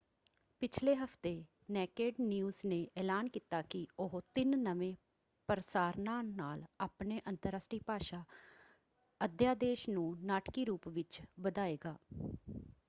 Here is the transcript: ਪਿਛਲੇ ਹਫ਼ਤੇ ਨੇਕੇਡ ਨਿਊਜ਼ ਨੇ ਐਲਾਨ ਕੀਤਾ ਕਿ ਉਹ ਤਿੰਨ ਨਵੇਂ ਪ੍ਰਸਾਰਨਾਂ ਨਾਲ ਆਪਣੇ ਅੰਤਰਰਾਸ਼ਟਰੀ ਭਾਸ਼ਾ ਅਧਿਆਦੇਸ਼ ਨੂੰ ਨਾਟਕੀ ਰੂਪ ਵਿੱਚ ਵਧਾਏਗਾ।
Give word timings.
ਪਿਛਲੇ 0.61 0.93
ਹਫ਼ਤੇ 0.95 1.33
ਨੇਕੇਡ 1.71 2.15
ਨਿਊਜ਼ 2.19 2.61
ਨੇ 2.65 2.79
ਐਲਾਨ 2.97 3.27
ਕੀਤਾ 3.29 3.61
ਕਿ 3.63 3.85
ਉਹ 3.99 4.19
ਤਿੰਨ 4.35 4.57
ਨਵੇਂ 4.59 4.93
ਪ੍ਰਸਾਰਨਾਂ 5.49 6.23
ਨਾਲ 6.25 6.63
ਆਪਣੇ 6.79 7.21
ਅੰਤਰਰਾਸ਼ਟਰੀ 7.27 7.79
ਭਾਸ਼ਾ 7.85 8.23
ਅਧਿਆਦੇਸ਼ 9.21 9.87
ਨੂੰ 9.89 10.15
ਨਾਟਕੀ 10.23 10.65
ਰੂਪ 10.65 10.87
ਵਿੱਚ 10.89 11.21
ਵਧਾਏਗਾ। 11.39 11.95